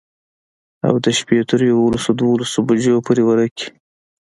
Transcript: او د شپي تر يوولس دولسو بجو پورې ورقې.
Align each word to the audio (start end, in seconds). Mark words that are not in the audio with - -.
او 0.87 0.93
د 1.03 1.05
شپي 1.17 1.37
تر 1.49 1.59
يوولس 1.71 2.05
دولسو 2.21 2.57
بجو 2.67 2.95
پورې 3.05 3.23
ورقې. 3.25 3.67